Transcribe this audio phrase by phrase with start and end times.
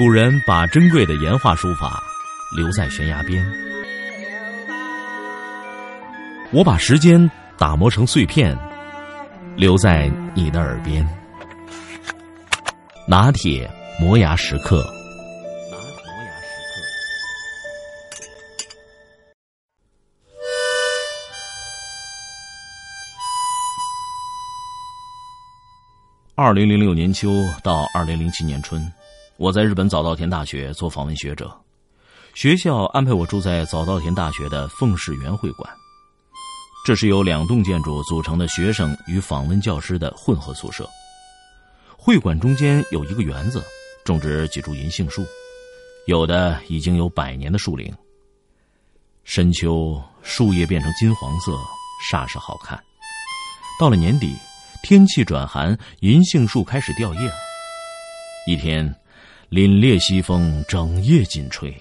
[0.00, 2.02] 古人把珍贵的岩画书法
[2.56, 3.46] 留在悬崖边，
[6.50, 8.56] 我把时间打磨成碎片，
[9.56, 11.06] 留在你的耳边。
[13.06, 14.82] 拿铁磨牙时刻。
[26.34, 27.28] 二零零六年秋
[27.62, 28.90] 到二零零七年春。
[29.40, 31.50] 我在日本早稻田大学做访问学者，
[32.34, 35.66] 学校安排我住在早稻田大学的凤士园会馆。
[36.84, 40.86] 这是由两栋建筑组成的学生与访问教师的混合宿舍。
[41.96, 43.64] 会馆中间有一个园子，
[44.04, 45.24] 种植几株银杏树，
[46.06, 47.90] 有的已经有百年的树龄。
[49.24, 51.56] 深秋，树叶变成金黄色，
[52.12, 52.78] 煞是好看。
[53.80, 54.36] 到了年底，
[54.82, 57.32] 天气转寒，银杏树开始掉叶。
[58.46, 58.94] 一天。
[59.50, 61.74] 凛冽西风整夜紧吹，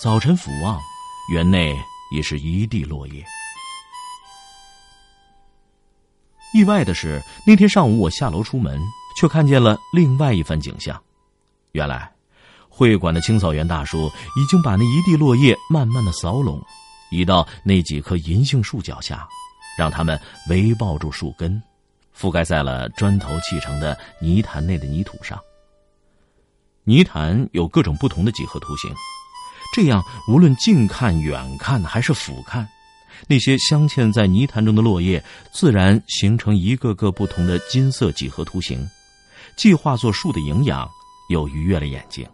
[0.00, 0.80] 早晨俯望，
[1.32, 1.74] 园内
[2.14, 3.24] 已是一地落叶。
[6.54, 8.80] 意外的是，那天上午我下楼出门，
[9.18, 11.02] 却看见了另外一番景象。
[11.72, 12.08] 原来，
[12.68, 16.64] 会馆的清扫员大叔已经把那一地落叶慢慢的扫拢，
[17.10, 19.28] 移到那几棵银杏树脚下，
[19.76, 20.16] 让它们
[20.48, 21.60] 围抱住树根，
[22.16, 25.36] 覆盖在了砖头砌成的泥潭内的泥土上。
[26.84, 28.92] 泥潭有各种不同的几何图形，
[29.74, 32.66] 这样无论近看、远看还是俯瞰，
[33.28, 35.22] 那些镶嵌在泥潭中的落叶，
[35.52, 38.84] 自然形成一个个不同的金色几何图形，
[39.56, 40.88] 既化作树的营养，
[41.28, 42.26] 又愉悦了眼睛。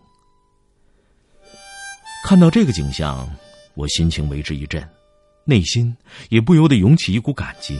[2.24, 3.30] 看到这个景象，
[3.74, 4.82] 我心情为之一振，
[5.44, 5.94] 内心
[6.30, 7.78] 也不由得涌起一股感激。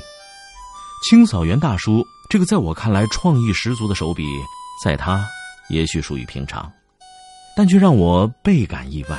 [1.08, 4.24] 清扫员大叔这个在我看来创意十足的手笔，
[4.84, 5.27] 在他。
[5.69, 6.70] 也许属于平常，
[7.56, 9.19] 但却让我倍感意外。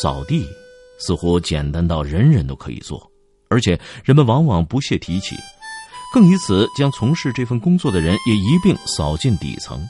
[0.00, 0.48] 扫地
[0.98, 3.10] 似乎简单到人人都可以做，
[3.48, 5.36] 而且人们往往不屑提起，
[6.14, 9.86] 更以此将从事这份工作的人也一并扫进底层。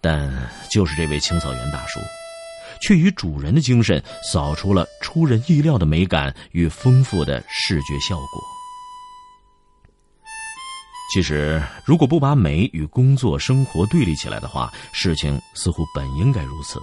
[0.00, 2.00] 但就是这位清扫员大叔，
[2.80, 4.02] 却以主人的精神
[4.32, 8.42] 扫出了出人意料的美感与丰富的视觉效果。
[11.12, 16.80] 其实，如果不把美与工作、生活对立起来的话，事情似乎本应该如此。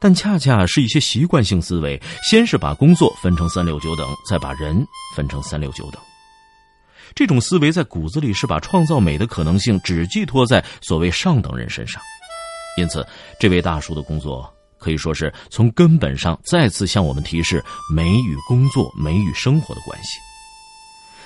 [0.00, 6.02] 但恰恰是一些习惯性思维，先是把工作分成三六九等，再把人分成三六九等。
[7.14, 12.02] 这种思维在骨子里是把创造美的可能性只寄托在所谓上等人身上。
[12.76, 13.06] 因此，
[13.38, 17.64] 这位大叔的工作可以说是从根本上再次向我们提示
[17.94, 20.18] 美与工作、美与生活的关系。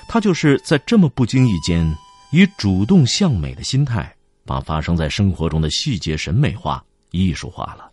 [0.09, 1.95] 他就是在这么不经意间，
[2.33, 4.11] 以主动向美的心态，
[4.47, 7.91] 把发生在生活中的细节审美化、艺术化了。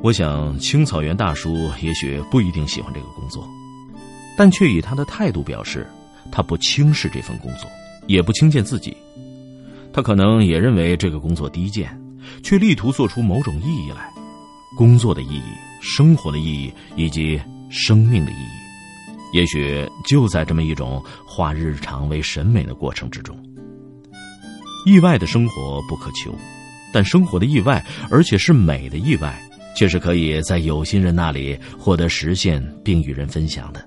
[0.00, 3.44] 我想，青草原大叔也许不一定喜欢这个工作，
[4.36, 5.84] 但却以他的态度表示，
[6.30, 7.68] 他不轻视这份工作，
[8.06, 8.96] 也不轻贱自己。
[9.92, 12.00] 他可能也认为这个工作低贱。
[12.42, 14.12] 却力图做出某种意义来，
[14.76, 15.42] 工作的意义、
[15.80, 17.40] 生活的意义以及
[17.70, 23.36] 生命的意义，也许就在这么一种化日常为审美的过程之中。
[24.86, 26.34] 意外的生活不可求，
[26.92, 29.38] 但生活的意外，而且是美的意外，
[29.76, 33.86] 却是可以在有心人那里获得实现并与人分享的。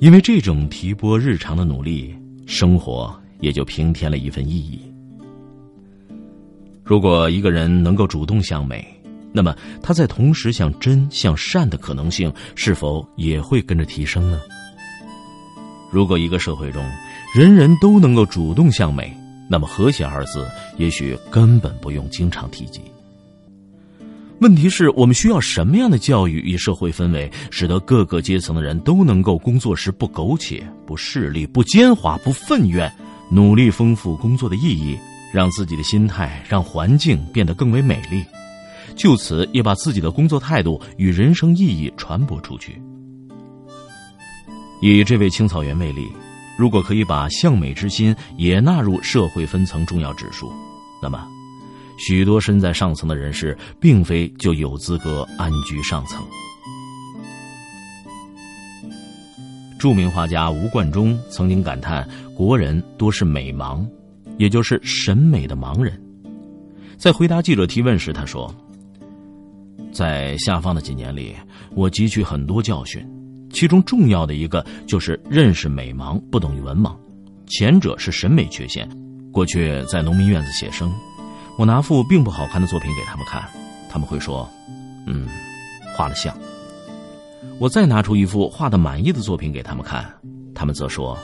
[0.00, 2.14] 因为这种提拨日常的努力，
[2.46, 4.91] 生活也就平添了一份意义。
[6.84, 8.86] 如果一个人能够主动向美，
[9.32, 14.40] 那么他在同时向真、向善的可能性是否也会跟着提升呢？
[15.90, 16.84] 如果一个社会中
[17.34, 19.16] 人人都能够主动向美，
[19.48, 22.80] 那么和谐二字也许根本不用经常提及。
[24.40, 32.92] 问题是我们需要什么样的教育与社会氛围，使得各个阶层的人都能够工作时不苟且、不势利、不奸猾、不愤怨，
[33.30, 34.98] 努力丰富工作的意义？
[35.32, 38.22] 让自己的心态，让环境变得更为美丽，
[38.94, 42.80] 就此也把自己的工作态度与人生意义传播出去。
[44.82, 46.10] 以这位青草原为例，
[46.58, 50.52] 如果可以把向美之心也纳入社会分层重要指数，
[51.02, 51.26] 那么
[51.98, 56.22] 许多身在上层的人士，并非就有资格安居上层。
[59.78, 63.84] 著名画家吴冠中曾经感叹：“国人多是美盲。”
[64.42, 65.96] 也就是审美的盲人，
[66.98, 68.52] 在回答记者提问时，他说
[69.94, 71.32] ：“在下放的几年里，
[71.76, 73.08] 我汲取很多教训，
[73.52, 76.92] 其中重要的一个就是认识美盲不等于文盲，
[77.46, 78.88] 前者是审美缺陷。
[79.30, 80.92] 过去在农民院子写生，
[81.56, 83.48] 我拿幅并不好看的作品给他们看，
[83.88, 84.50] 他们会说
[85.06, 85.28] ：“嗯，
[85.96, 86.36] 画的像。”
[87.60, 90.04] 我再拿出一幅画的满意的作品给他们看，
[90.52, 91.16] 他们则说：“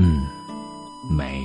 [0.00, 0.22] 嗯，
[1.14, 1.42] 美。”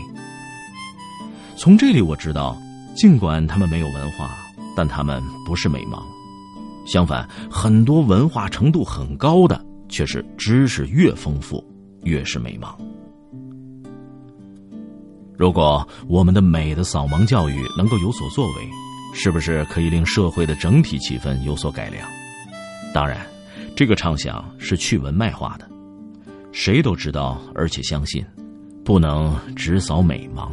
[1.63, 2.61] 从这里我知道，
[2.93, 4.35] 尽管他们没有文化，
[4.75, 6.03] 但他们不是美盲。
[6.85, 11.65] 相反，很多文化程度很高的，却是知识越丰富，
[12.03, 12.75] 越是美盲。
[15.37, 18.69] 如果我们的美的扫盲教育能够有所作为，
[19.13, 22.05] 是不是可以令社会的整体气氛有所改良？
[22.93, 23.25] 当然，
[23.73, 25.65] 这个畅想是去文脉化的，
[26.51, 28.21] 谁都知道，而且相信，
[28.83, 30.51] 不能只扫美盲。